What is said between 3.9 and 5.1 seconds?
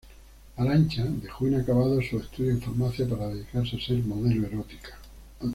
modelo erótica.